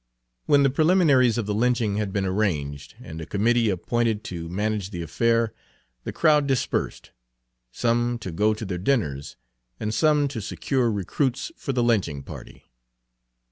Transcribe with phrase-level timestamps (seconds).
[0.47, 4.89] When the preliminaries of the lynching had been arranged, and a committee appointed to manage
[4.89, 5.53] the affair,
[6.05, 7.11] the crowd dispersed,
[7.71, 9.37] some to go to their dinners,
[9.79, 12.63] and some to secure recruits for the lynching party.